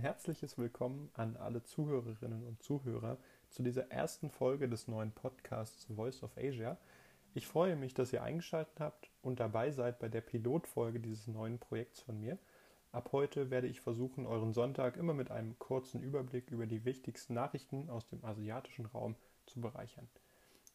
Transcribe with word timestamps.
herzliches 0.00 0.56
Willkommen 0.56 1.10
an 1.12 1.36
alle 1.36 1.62
Zuhörerinnen 1.62 2.46
und 2.46 2.62
Zuhörer 2.62 3.18
zu 3.50 3.62
dieser 3.62 3.90
ersten 3.90 4.30
Folge 4.30 4.66
des 4.66 4.88
neuen 4.88 5.12
Podcasts 5.12 5.84
Voice 5.94 6.22
of 6.22 6.30
Asia. 6.38 6.78
Ich 7.34 7.46
freue 7.46 7.76
mich, 7.76 7.92
dass 7.92 8.12
ihr 8.14 8.22
eingeschaltet 8.22 8.80
habt 8.80 9.10
und 9.20 9.40
dabei 9.40 9.70
seid 9.72 9.98
bei 9.98 10.08
der 10.08 10.22
Pilotfolge 10.22 11.00
dieses 11.00 11.26
neuen 11.26 11.58
Projekts 11.58 12.00
von 12.00 12.18
mir. 12.18 12.38
Ab 12.92 13.10
heute 13.12 13.50
werde 13.50 13.66
ich 13.66 13.82
versuchen, 13.82 14.26
euren 14.26 14.54
Sonntag 14.54 14.96
immer 14.96 15.12
mit 15.12 15.30
einem 15.30 15.58
kurzen 15.58 16.02
Überblick 16.02 16.50
über 16.50 16.66
die 16.66 16.86
wichtigsten 16.86 17.34
Nachrichten 17.34 17.90
aus 17.90 18.06
dem 18.06 18.24
asiatischen 18.24 18.86
Raum 18.86 19.16
zu 19.44 19.60
bereichern. 19.60 20.08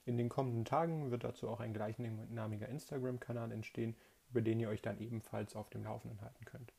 In 0.06 0.18
den 0.18 0.30
kommenden 0.30 0.66
Tagen 0.66 1.10
wird 1.10 1.24
dazu 1.24 1.50
auch 1.50 1.62
ein 1.62 1.74
gleichnamiger 1.74 2.70
Instagram-Kanal 2.70 3.52
entstehen, 3.52 3.96
über 4.30 4.42
den 4.42 4.60
ihr 4.60 4.70
euch 4.70 4.84
dann 4.84 5.00
ebenfalls 5.00 5.56
auf 5.56 5.72
dem 5.72 5.84
Laufenden 5.84 6.22
halten 6.22 6.46
könnt. 6.46 6.72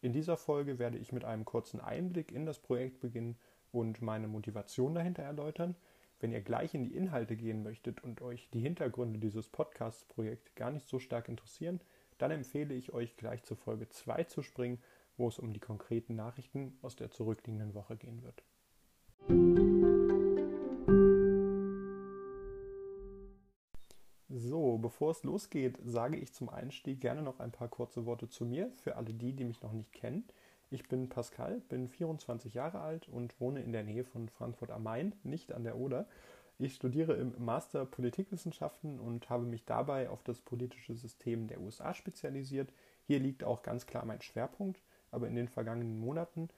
In 0.00 0.12
dieser 0.12 0.36
Folge 0.36 0.78
werde 0.78 0.98
ich 0.98 1.12
mit 1.12 1.24
einem 1.24 1.44
kurzen 1.44 1.80
Einblick 1.80 2.30
in 2.30 2.46
das 2.46 2.60
Projekt 2.60 3.00
beginnen 3.00 3.36
und 3.72 4.00
meine 4.00 4.28
Motivation 4.28 4.94
dahinter 4.94 5.24
erläutern. 5.24 5.74
Wenn 6.20 6.32
ihr 6.32 6.40
gleich 6.40 6.74
in 6.74 6.84
die 6.84 6.94
Inhalte 6.94 7.36
gehen 7.36 7.62
möchtet 7.62 8.02
und 8.02 8.22
euch 8.22 8.48
die 8.50 8.60
Hintergründe 8.60 9.18
dieses 9.18 9.48
Podcast-Projekts 9.48 10.54
gar 10.54 10.70
nicht 10.70 10.86
so 10.88 10.98
stark 10.98 11.28
interessieren, 11.28 11.80
dann 12.18 12.30
empfehle 12.30 12.74
ich 12.74 12.92
euch 12.92 13.16
gleich 13.16 13.42
zur 13.42 13.56
Folge 13.56 13.88
2 13.88 14.24
zu 14.24 14.42
springen, 14.42 14.82
wo 15.16 15.28
es 15.28 15.38
um 15.38 15.52
die 15.52 15.60
konkreten 15.60 16.14
Nachrichten 16.14 16.78
aus 16.82 16.96
der 16.96 17.10
zurückliegenden 17.10 17.74
Woche 17.74 17.96
gehen 17.96 18.22
wird. 18.22 18.42
Bevor 24.78 25.10
es 25.10 25.22
losgeht, 25.24 25.78
sage 25.84 26.16
ich 26.16 26.32
zum 26.32 26.48
Einstieg 26.48 27.00
gerne 27.00 27.22
noch 27.22 27.40
ein 27.40 27.52
paar 27.52 27.68
kurze 27.68 28.06
Worte 28.06 28.28
zu 28.28 28.44
mir, 28.44 28.70
für 28.82 28.96
alle 28.96 29.12
die, 29.12 29.32
die 29.32 29.44
mich 29.44 29.62
noch 29.62 29.72
nicht 29.72 29.92
kennen. 29.92 30.24
Ich 30.70 30.86
bin 30.88 31.08
Pascal, 31.08 31.60
bin 31.68 31.88
24 31.88 32.54
Jahre 32.54 32.80
alt 32.80 33.08
und 33.08 33.40
wohne 33.40 33.62
in 33.62 33.72
der 33.72 33.84
Nähe 33.84 34.04
von 34.04 34.28
Frankfurt 34.28 34.70
am 34.70 34.82
Main, 34.82 35.14
nicht 35.22 35.52
an 35.52 35.64
der 35.64 35.76
Oder. 35.76 36.06
Ich 36.58 36.74
studiere 36.74 37.14
im 37.14 37.32
Master 37.38 37.86
Politikwissenschaften 37.86 38.98
und 38.98 39.30
habe 39.30 39.44
mich 39.44 39.64
dabei 39.64 40.10
auf 40.10 40.22
das 40.24 40.40
politische 40.40 40.94
System 40.94 41.46
der 41.46 41.60
USA 41.60 41.94
spezialisiert. 41.94 42.72
Hier 43.06 43.20
liegt 43.20 43.44
auch 43.44 43.62
ganz 43.62 43.86
klar 43.86 44.04
mein 44.04 44.20
Schwerpunkt, 44.20 44.82
aber 45.10 45.28
in 45.28 45.36
den 45.36 45.48
vergangenen 45.48 45.98
Monaten, 45.98 46.48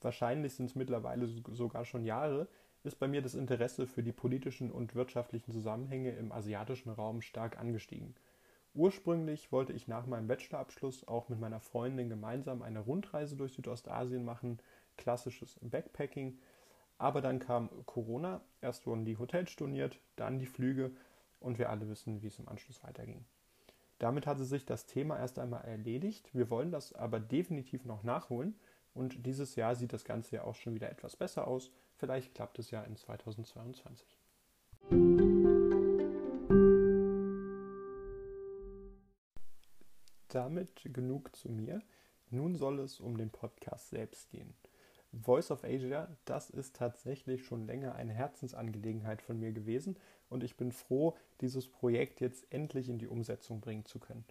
wahrscheinlich 0.00 0.54
sind 0.54 0.66
es 0.66 0.74
mittlerweile 0.74 1.26
sogar 1.26 1.84
schon 1.84 2.04
Jahre, 2.04 2.48
ist 2.86 2.98
bei 2.98 3.08
mir 3.08 3.22
das 3.22 3.34
Interesse 3.34 3.86
für 3.86 4.02
die 4.02 4.12
politischen 4.12 4.70
und 4.70 4.94
wirtschaftlichen 4.94 5.52
Zusammenhänge 5.52 6.10
im 6.12 6.32
asiatischen 6.32 6.90
Raum 6.90 7.22
stark 7.22 7.58
angestiegen. 7.58 8.14
Ursprünglich 8.74 9.52
wollte 9.52 9.72
ich 9.72 9.88
nach 9.88 10.06
meinem 10.06 10.28
Bachelorabschluss 10.28 11.08
auch 11.08 11.28
mit 11.28 11.40
meiner 11.40 11.60
Freundin 11.60 12.08
gemeinsam 12.08 12.62
eine 12.62 12.80
Rundreise 12.80 13.34
durch 13.34 13.54
Südostasien 13.54 14.24
machen, 14.24 14.58
klassisches 14.98 15.58
Backpacking. 15.62 16.38
Aber 16.98 17.20
dann 17.20 17.38
kam 17.38 17.70
Corona, 17.86 18.42
erst 18.60 18.86
wurden 18.86 19.04
die 19.04 19.16
Hotels 19.16 19.50
storniert, 19.50 19.98
dann 20.16 20.38
die 20.38 20.46
Flüge 20.46 20.90
und 21.40 21.58
wir 21.58 21.70
alle 21.70 21.88
wissen, 21.88 22.22
wie 22.22 22.26
es 22.26 22.38
im 22.38 22.48
Anschluss 22.48 22.82
weiterging. 22.84 23.24
Damit 23.98 24.26
hatte 24.26 24.44
sich 24.44 24.66
das 24.66 24.86
Thema 24.86 25.18
erst 25.18 25.38
einmal 25.38 25.64
erledigt. 25.64 26.34
Wir 26.34 26.50
wollen 26.50 26.70
das 26.70 26.92
aber 26.92 27.18
definitiv 27.18 27.86
noch 27.86 28.02
nachholen 28.02 28.54
und 28.96 29.26
dieses 29.26 29.56
Jahr 29.56 29.76
sieht 29.76 29.92
das 29.92 30.04
Ganze 30.04 30.36
ja 30.36 30.44
auch 30.44 30.54
schon 30.54 30.74
wieder 30.74 30.90
etwas 30.90 31.16
besser 31.16 31.46
aus. 31.46 31.70
Vielleicht 31.96 32.34
klappt 32.34 32.58
es 32.58 32.70
ja 32.70 32.82
in 32.82 32.96
2022. 32.96 34.18
Damit 40.28 40.82
genug 40.92 41.34
zu 41.36 41.50
mir. 41.50 41.82
Nun 42.30 42.56
soll 42.56 42.80
es 42.80 43.00
um 43.00 43.16
den 43.16 43.30
Podcast 43.30 43.90
selbst 43.90 44.30
gehen. 44.30 44.54
Voice 45.12 45.50
of 45.50 45.64
Asia, 45.64 46.08
das 46.24 46.50
ist 46.50 46.76
tatsächlich 46.76 47.44
schon 47.44 47.66
länger 47.66 47.94
eine 47.94 48.12
Herzensangelegenheit 48.12 49.22
von 49.22 49.38
mir 49.38 49.52
gewesen 49.52 49.96
und 50.28 50.42
ich 50.42 50.56
bin 50.56 50.72
froh, 50.72 51.16
dieses 51.40 51.68
Projekt 51.68 52.20
jetzt 52.20 52.52
endlich 52.52 52.88
in 52.88 52.98
die 52.98 53.06
Umsetzung 53.06 53.60
bringen 53.60 53.84
zu 53.84 53.98
können. 53.98 54.24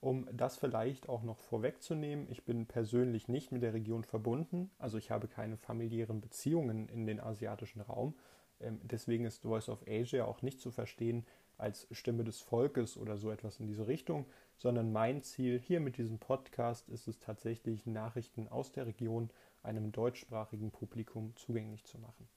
Um 0.00 0.28
das 0.32 0.56
vielleicht 0.56 1.08
auch 1.08 1.22
noch 1.22 1.38
vorwegzunehmen, 1.38 2.28
ich 2.30 2.44
bin 2.44 2.66
persönlich 2.66 3.26
nicht 3.26 3.50
mit 3.50 3.62
der 3.62 3.74
Region 3.74 4.04
verbunden, 4.04 4.70
also 4.78 4.96
ich 4.96 5.10
habe 5.10 5.26
keine 5.26 5.56
familiären 5.56 6.20
Beziehungen 6.20 6.88
in 6.88 7.06
den 7.06 7.18
asiatischen 7.18 7.80
Raum. 7.80 8.14
Ähm, 8.60 8.80
deswegen 8.84 9.24
ist 9.24 9.42
Voice 9.42 9.68
of 9.68 9.82
Asia 9.88 10.24
auch 10.24 10.42
nicht 10.42 10.60
zu 10.60 10.70
verstehen 10.70 11.26
als 11.56 11.88
Stimme 11.90 12.22
des 12.22 12.40
Volkes 12.40 12.96
oder 12.96 13.16
so 13.16 13.32
etwas 13.32 13.58
in 13.58 13.66
diese 13.66 13.88
Richtung, 13.88 14.26
sondern 14.56 14.92
mein 14.92 15.22
Ziel 15.22 15.58
hier 15.58 15.80
mit 15.80 15.98
diesem 15.98 16.18
Podcast 16.18 16.88
ist 16.88 17.08
es 17.08 17.18
tatsächlich, 17.18 17.84
Nachrichten 17.84 18.46
aus 18.46 18.70
der 18.70 18.86
Region 18.86 19.30
einem 19.64 19.90
deutschsprachigen 19.90 20.70
Publikum 20.70 21.34
zugänglich 21.34 21.84
zu 21.84 21.98
machen. 21.98 22.28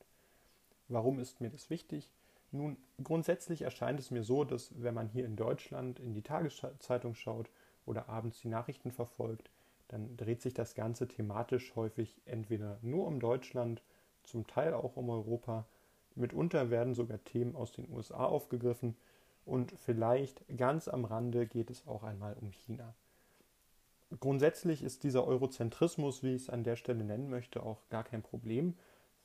Warum 0.88 1.19
ist 1.19 1.39
mir 1.39 1.51
das 1.51 1.69
wichtig? 1.69 2.09
Nun, 2.51 2.78
grundsätzlich 3.01 3.62
erscheint 3.62 4.00
es 4.00 4.12
mir 4.12 4.23
so, 4.23 4.44
dass 4.44 4.72
wenn 4.81 4.94
man 4.94 5.07
hier 5.07 5.25
in 5.25 5.38
Deutschland 5.38 6.00
in 6.00 6.13
die 6.13 6.22
Tageszeitung 6.22 7.16
schaut 7.16 7.50
oder 7.85 8.09
abends 8.09 8.41
die 8.41 8.50
Nachrichten 8.50 8.91
verfolgt, 8.91 9.50
dann 9.88 10.16
dreht 10.17 10.41
sich 10.41 10.53
das 10.53 10.75
Ganze 10.75 11.07
thematisch 11.07 11.75
häufig 11.75 12.22
entweder 12.25 12.78
nur 12.81 13.07
um 13.07 13.19
Deutschland, 13.19 13.81
zum 14.23 14.47
Teil 14.47 14.73
auch 14.73 14.97
um 14.97 15.09
Europa, 15.09 15.66
mitunter 16.16 16.69
werden 16.69 16.94
sogar 16.94 17.23
Themen 17.23 17.56
aus 17.56 17.72
den 17.72 17.89
USA 17.89 18.25
aufgegriffen 18.25 18.95
und 19.45 19.72
vielleicht 19.72 20.44
ganz 20.57 20.88
am 20.88 21.06
Rande 21.06 21.47
geht 21.47 21.69
es 21.69 21.88
auch 21.88 22.03
einmal 22.03 22.35
um 22.39 22.51
China. 22.51 22.94
Grundsätzlich 24.19 24.83
ist 24.83 25.03
dieser 25.03 25.25
Eurozentrismus, 25.25 26.22
wie 26.22 26.35
ich 26.35 26.44
es 26.44 26.50
an 26.50 26.63
der 26.63 26.75
Stelle 26.75 27.03
nennen 27.03 27.29
möchte, 27.29 27.63
auch 27.63 27.79
gar 27.89 28.03
kein 28.03 28.22
Problem. 28.22 28.75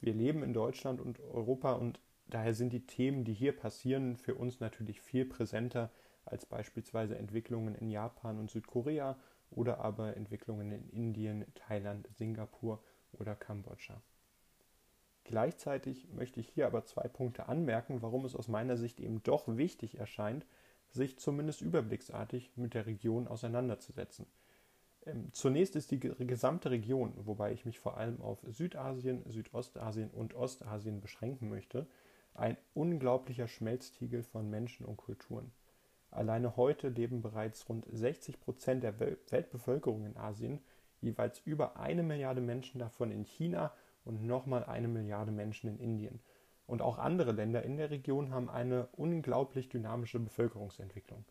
Wir 0.01 0.15
leben 0.15 0.43
in 0.45 0.53
Deutschland 0.53 1.01
und 1.01 1.19
Europa 1.21 1.73
und 1.73 1.99
Daher 2.29 2.55
sind 2.55 2.73
die 2.73 2.87
Themen, 2.87 3.25
die 3.25 3.35
hier 3.35 3.57
passieren, 3.57 4.17
für 4.17 4.35
uns 4.35 4.61
natürlich 4.61 5.01
viel 5.01 5.25
präsenter 5.25 5.91
als 6.25 6.45
beispielsweise 6.45 7.17
Entwicklungen 7.17 7.75
in 7.77 7.91
Japan 7.91 8.39
und 8.39 8.51
Südkorea 8.51 9.17
oder 9.51 9.79
aber 9.79 10.17
Entwicklungen 10.17 10.73
in 10.73 10.89
Indien, 10.91 11.45
Thailand, 11.55 12.09
Singapur 12.17 12.83
oder 13.13 13.37
Kambodscha. 13.37 14.03
Gleichzeitig 15.25 16.09
möchte 16.13 16.41
ich 16.41 16.49
hier 16.49 16.67
aber 16.67 16.85
zwei 16.85 17.09
Punkte 17.09 17.49
anmerken, 17.49 18.03
warum 18.03 18.25
es 18.25 18.37
aus 18.37 18.49
meiner 18.49 18.77
Sicht 18.77 19.01
eben 19.01 19.23
doch 19.23 19.45
wichtig 19.49 19.99
erscheint, 19.99 20.47
sich 20.91 21.19
zumindest 21.19 21.63
überblicksartig 21.63 22.53
mit 22.57 22.75
der 22.75 22.87
Region 22.87 23.27
auseinanderzusetzen. 23.27 24.27
Ähm, 25.05 25.29
zunächst 25.33 25.77
ist 25.77 25.91
die 25.91 26.01
gesamte 26.01 26.71
Region, 26.71 27.13
wobei 27.17 27.53
ich 27.53 27.65
mich 27.65 27.79
vor 27.79 27.97
allem 27.97 28.21
auf 28.21 28.39
Südasien, 28.49 29.23
Südostasien 29.29 30.11
und 30.11 30.35
Ostasien 30.35 31.01
beschränken 31.01 31.49
möchte, 31.49 31.87
ein 32.39 32.57
unglaublicher 32.75 33.49
Schmelztiegel 33.49 34.23
von 34.23 34.49
Menschen 34.49 34.87
und 34.87 34.97
Kulturen. 34.97 35.53
Alleine 36.11 36.57
heute 36.57 36.89
leben 36.89 37.21
bereits 37.21 37.69
rund 37.69 37.87
60 37.91 38.41
Prozent 38.41 38.83
der 38.83 38.99
Weltbevölkerung 39.01 40.07
in 40.07 40.17
Asien, 40.17 40.61
jeweils 41.01 41.41
über 41.41 41.77
eine 41.79 42.03
Milliarde 42.03 42.41
Menschen 42.41 42.79
davon 42.79 43.11
in 43.11 43.25
China 43.25 43.73
und 44.05 44.25
nochmal 44.25 44.65
eine 44.65 44.89
Milliarde 44.89 45.33
Menschen 45.33 45.69
in 45.69 45.79
Indien. 45.79 46.21
Und 46.67 46.83
auch 46.83 46.99
andere 46.99 47.33
Länder 47.33 47.63
in 47.63 47.77
der 47.77 47.91
Region 47.91 48.33
haben 48.33 48.49
eine 48.49 48.89
unglaublich 48.93 49.69
dynamische 49.69 50.19
Bevölkerungsentwicklung. 50.19 51.25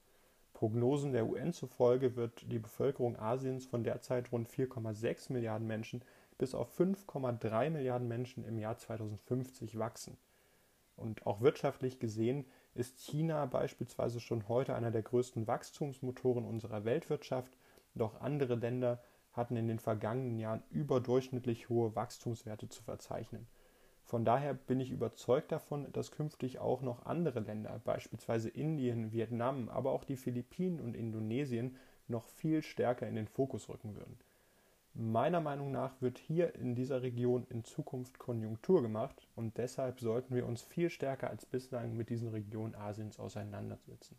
Prognosen 0.53 1.11
der 1.11 1.27
UN 1.27 1.51
zufolge 1.51 2.15
wird 2.15 2.49
die 2.49 2.59
Bevölkerung 2.59 3.19
Asiens 3.19 3.65
von 3.65 3.83
derzeit 3.83 4.31
rund 4.31 4.47
4,6 4.47 5.33
Milliarden 5.33 5.67
Menschen 5.67 6.01
bis 6.37 6.55
auf 6.55 6.79
5,3 6.79 7.69
Milliarden 7.69 8.07
Menschen 8.07 8.45
im 8.45 8.57
Jahr 8.57 8.77
2050 8.77 9.77
wachsen. 9.77 10.17
Und 10.95 11.25
auch 11.25 11.41
wirtschaftlich 11.41 11.99
gesehen 11.99 12.45
ist 12.73 12.99
China 12.99 13.45
beispielsweise 13.45 14.19
schon 14.19 14.47
heute 14.47 14.75
einer 14.75 14.91
der 14.91 15.01
größten 15.01 15.47
Wachstumsmotoren 15.47 16.45
unserer 16.45 16.85
Weltwirtschaft, 16.85 17.57
doch 17.95 18.21
andere 18.21 18.55
Länder 18.55 19.01
hatten 19.33 19.57
in 19.57 19.67
den 19.67 19.79
vergangenen 19.79 20.39
Jahren 20.39 20.63
überdurchschnittlich 20.69 21.69
hohe 21.69 21.95
Wachstumswerte 21.95 22.69
zu 22.69 22.83
verzeichnen. 22.83 23.47
Von 24.03 24.23
daher 24.23 24.53
bin 24.53 24.79
ich 24.79 24.91
überzeugt 24.91 25.51
davon, 25.51 25.91
dass 25.91 26.11
künftig 26.11 26.59
auch 26.59 26.81
noch 26.81 27.05
andere 27.05 27.39
Länder, 27.39 27.81
beispielsweise 27.83 28.49
Indien, 28.49 29.11
Vietnam, 29.11 29.67
aber 29.67 29.91
auch 29.91 30.03
die 30.03 30.15
Philippinen 30.15 30.79
und 30.79 30.95
Indonesien, 30.95 31.77
noch 32.07 32.27
viel 32.27 32.61
stärker 32.61 33.07
in 33.07 33.15
den 33.15 33.27
Fokus 33.27 33.67
rücken 33.67 33.95
würden. 33.95 34.19
Meiner 34.97 35.41
Meinung 35.41 35.71
nach 35.71 36.01
wird 36.01 36.17
hier 36.17 36.55
in 36.55 36.73
dieser 36.73 37.01
Region 37.01 37.45
in 37.49 37.65
Zukunft 37.65 38.17
Konjunktur 38.17 38.81
gemacht 38.81 39.27
und 39.35 39.57
deshalb 39.57 39.99
sollten 39.99 40.33
wir 40.33 40.45
uns 40.45 40.61
viel 40.61 40.89
stärker 40.89 41.29
als 41.29 41.45
bislang 41.45 41.97
mit 41.97 42.09
diesen 42.09 42.29
Regionen 42.29 42.75
Asiens 42.75 43.19
auseinandersetzen. 43.19 44.15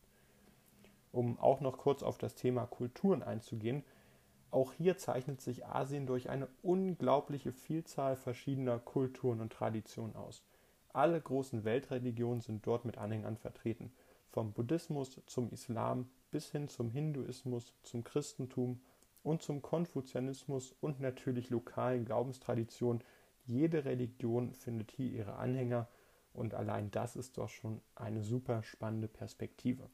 Um 1.13 1.39
auch 1.41 1.63
noch 1.63 1.79
kurz 1.79 2.03
auf 2.03 2.19
das 2.19 2.35
Thema 2.35 2.67
Kulturen 2.67 3.23
einzugehen, 3.23 3.85
auch 4.51 4.75
hier 4.75 4.99
zeichnet 4.99 5.41
sich 5.41 5.65
Asien 5.65 6.07
durch 6.07 6.29
eine 6.29 6.47
unglaubliche 6.63 7.53
Vielzahl 7.53 8.15
verschiedener 8.15 8.79
Kulturen 8.79 9.41
und 9.41 9.55
Traditionen 9.55 10.15
aus. 10.15 10.45
Alle 10.93 11.19
großen 11.19 11.65
Weltreligionen 11.65 12.43
sind 12.43 12.67
dort 12.67 12.85
mit 12.85 12.99
Anhängern 12.99 13.39
vertreten, 13.39 13.95
vom 14.29 14.53
Buddhismus 14.53 15.23
zum 15.25 15.51
Islam 15.53 16.11
bis 16.31 16.51
hin 16.51 16.69
zum 16.69 16.91
Hinduismus, 16.91 17.73
zum 17.83 18.05
Christentum 18.05 18.83
und 19.27 19.43
zum 19.43 19.61
Konfuzianismus 19.61 20.77
und 20.81 21.01
natürlich 21.01 21.51
lokalen 21.51 22.05
Glaubenstraditionen. 22.05 23.03
Jede 23.45 23.85
Religion 23.85 24.53
findet 24.53 24.93
hier 24.93 25.11
ihre 25.11 25.35
Anhänger 25.35 25.89
und 26.33 26.55
allein 26.55 26.93
das 26.93 27.17
ist 27.17 27.37
doch 27.37 27.49
schon 27.49 27.81
eine 27.97 28.23
super 28.23 28.63
spannende 28.63 29.09
Perspektive. 29.09 29.91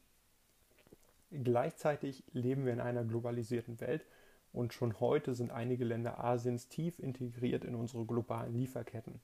Gleichzeitig 1.30 2.24
leben 2.32 2.66
wir 2.66 2.74
in 2.74 2.80
einer 2.80 3.04
globalisierten 3.04 3.80
Welt 3.80 4.04
und 4.52 4.74
schon 4.74 5.00
heute 5.00 5.34
sind 5.34 5.50
einige 5.50 5.86
Länder 5.86 6.22
Asiens 6.22 6.68
tief 6.68 6.98
integriert 6.98 7.64
in 7.64 7.74
unsere 7.74 8.04
globalen 8.04 8.52
Lieferketten. 8.52 9.18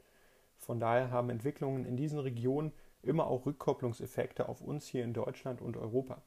Von 0.57 0.81
daher 0.81 1.11
haben 1.11 1.29
Entwicklungen 1.29 1.85
in 1.85 1.99
diesen 1.99 2.19
Regionen 2.19 2.73
immer 3.03 3.27
auch 3.27 3.45
Rückkopplungseffekte 3.45 4.49
auf 4.49 4.63
uns 4.63 4.87
hier 4.87 5.05
in 5.05 5.13
Deutschland 5.13 5.61
und 5.61 5.77
Europa. 5.77 6.23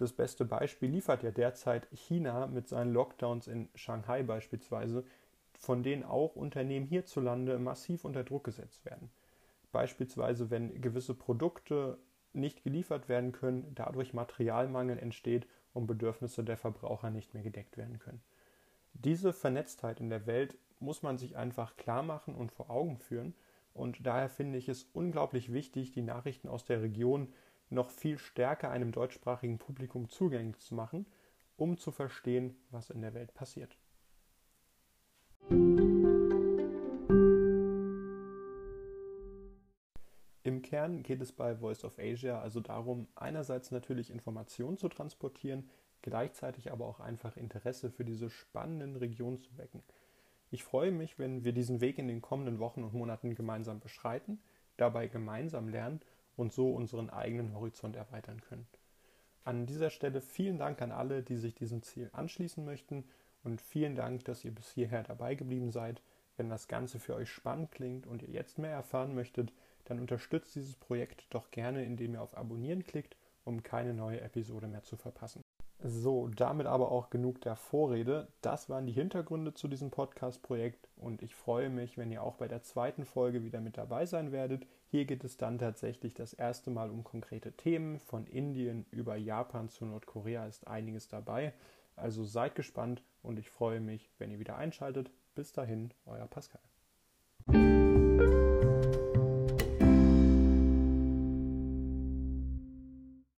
Das 0.00 0.14
beste 0.14 0.46
Beispiel 0.46 0.88
liefert 0.88 1.22
ja 1.22 1.30
derzeit 1.30 1.86
China 1.92 2.46
mit 2.46 2.66
seinen 2.66 2.94
Lockdowns 2.94 3.46
in 3.46 3.68
Shanghai 3.74 4.22
beispielsweise, 4.22 5.04
von 5.52 5.82
denen 5.82 6.04
auch 6.04 6.36
Unternehmen 6.36 6.86
hierzulande 6.86 7.58
massiv 7.58 8.06
unter 8.06 8.24
Druck 8.24 8.44
gesetzt 8.44 8.86
werden. 8.86 9.10
Beispielsweise, 9.72 10.48
wenn 10.48 10.80
gewisse 10.80 11.12
Produkte 11.12 11.98
nicht 12.32 12.64
geliefert 12.64 13.10
werden 13.10 13.32
können, 13.32 13.72
dadurch 13.74 14.14
Materialmangel 14.14 14.98
entsteht 14.98 15.46
und 15.74 15.86
Bedürfnisse 15.86 16.44
der 16.44 16.56
Verbraucher 16.56 17.10
nicht 17.10 17.34
mehr 17.34 17.42
gedeckt 17.42 17.76
werden 17.76 17.98
können. 17.98 18.22
Diese 18.94 19.34
Vernetztheit 19.34 20.00
in 20.00 20.08
der 20.08 20.26
Welt 20.26 20.56
muss 20.78 21.02
man 21.02 21.18
sich 21.18 21.36
einfach 21.36 21.76
klar 21.76 22.02
machen 22.02 22.34
und 22.34 22.52
vor 22.52 22.70
Augen 22.70 22.96
führen. 22.96 23.34
Und 23.74 24.06
daher 24.06 24.30
finde 24.30 24.56
ich 24.56 24.70
es 24.70 24.88
unglaublich 24.94 25.52
wichtig, 25.52 25.92
die 25.92 26.00
Nachrichten 26.00 26.48
aus 26.48 26.64
der 26.64 26.80
Region 26.80 27.28
noch 27.70 27.90
viel 27.90 28.18
stärker 28.18 28.70
einem 28.70 28.92
deutschsprachigen 28.92 29.58
Publikum 29.58 30.08
zugänglich 30.08 30.58
zu 30.58 30.74
machen, 30.74 31.06
um 31.56 31.78
zu 31.78 31.90
verstehen, 31.90 32.56
was 32.70 32.90
in 32.90 33.00
der 33.00 33.14
Welt 33.14 33.34
passiert. 33.34 33.76
Im 40.42 40.62
Kern 40.62 41.02
geht 41.02 41.20
es 41.20 41.32
bei 41.32 41.54
Voice 41.54 41.84
of 41.84 41.98
Asia 41.98 42.40
also 42.40 42.60
darum, 42.60 43.06
einerseits 43.14 43.70
natürlich 43.70 44.10
Informationen 44.10 44.78
zu 44.78 44.88
transportieren, 44.88 45.68
gleichzeitig 46.02 46.72
aber 46.72 46.86
auch 46.86 46.98
einfach 46.98 47.36
Interesse 47.36 47.90
für 47.90 48.04
diese 48.04 48.30
spannenden 48.30 48.96
Regionen 48.96 49.38
zu 49.38 49.56
wecken. 49.58 49.82
Ich 50.50 50.64
freue 50.64 50.90
mich, 50.90 51.18
wenn 51.18 51.44
wir 51.44 51.52
diesen 51.52 51.80
Weg 51.80 51.98
in 51.98 52.08
den 52.08 52.22
kommenden 52.22 52.58
Wochen 52.58 52.82
und 52.82 52.94
Monaten 52.94 53.34
gemeinsam 53.34 53.78
beschreiten, 53.80 54.40
dabei 54.76 55.06
gemeinsam 55.06 55.68
lernen 55.68 56.00
und 56.40 56.52
so 56.52 56.70
unseren 56.70 57.10
eigenen 57.10 57.54
Horizont 57.54 57.96
erweitern 57.96 58.40
können. 58.40 58.66
An 59.44 59.66
dieser 59.66 59.90
Stelle 59.90 60.20
vielen 60.20 60.58
Dank 60.58 60.80
an 60.82 60.90
alle, 60.90 61.22
die 61.22 61.36
sich 61.36 61.54
diesem 61.54 61.82
Ziel 61.82 62.10
anschließen 62.12 62.64
möchten 62.64 63.04
und 63.44 63.60
vielen 63.60 63.94
Dank, 63.94 64.24
dass 64.24 64.44
ihr 64.44 64.54
bis 64.54 64.70
hierher 64.70 65.02
dabei 65.02 65.34
geblieben 65.34 65.70
seid. 65.70 66.02
Wenn 66.36 66.48
das 66.48 66.68
Ganze 66.68 66.98
für 66.98 67.14
euch 67.14 67.30
spannend 67.30 67.70
klingt 67.72 68.06
und 68.06 68.22
ihr 68.22 68.30
jetzt 68.30 68.58
mehr 68.58 68.72
erfahren 68.72 69.14
möchtet, 69.14 69.52
dann 69.84 70.00
unterstützt 70.00 70.54
dieses 70.54 70.76
Projekt 70.76 71.26
doch 71.30 71.50
gerne, 71.50 71.84
indem 71.84 72.14
ihr 72.14 72.22
auf 72.22 72.36
Abonnieren 72.36 72.84
klickt, 72.84 73.16
um 73.44 73.62
keine 73.62 73.92
neue 73.92 74.20
Episode 74.20 74.66
mehr 74.66 74.82
zu 74.82 74.96
verpassen. 74.96 75.42
So, 75.82 76.28
damit 76.28 76.66
aber 76.66 76.90
auch 76.90 77.10
genug 77.10 77.40
der 77.40 77.56
Vorrede. 77.56 78.28
Das 78.42 78.68
waren 78.68 78.86
die 78.86 78.92
Hintergründe 78.92 79.54
zu 79.54 79.68
diesem 79.68 79.90
Podcast-Projekt 79.90 80.88
und 81.00 81.22
ich 81.22 81.34
freue 81.34 81.70
mich, 81.70 81.96
wenn 81.98 82.10
ihr 82.10 82.22
auch 82.22 82.34
bei 82.34 82.46
der 82.46 82.62
zweiten 82.62 83.04
Folge 83.04 83.42
wieder 83.42 83.60
mit 83.60 83.78
dabei 83.78 84.06
sein 84.06 84.32
werdet. 84.32 84.66
Hier 84.88 85.04
geht 85.06 85.24
es 85.24 85.36
dann 85.36 85.58
tatsächlich 85.58 86.14
das 86.14 86.32
erste 86.34 86.70
Mal 86.70 86.90
um 86.90 87.04
konkrete 87.04 87.52
Themen. 87.52 87.98
Von 87.98 88.26
Indien 88.26 88.86
über 88.90 89.16
Japan 89.16 89.68
zu 89.68 89.86
Nordkorea 89.86 90.46
ist 90.46 90.66
einiges 90.66 91.08
dabei. 91.08 91.52
Also 91.96 92.24
seid 92.24 92.54
gespannt 92.54 93.02
und 93.22 93.38
ich 93.38 93.50
freue 93.50 93.80
mich, 93.80 94.10
wenn 94.18 94.30
ihr 94.30 94.38
wieder 94.38 94.56
einschaltet. 94.56 95.10
Bis 95.34 95.52
dahin, 95.52 95.92
euer 96.06 96.26
Pascal. 96.26 96.60